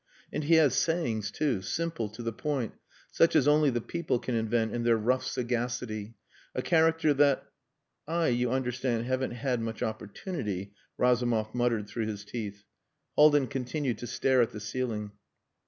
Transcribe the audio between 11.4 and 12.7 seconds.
muttered through his teeth.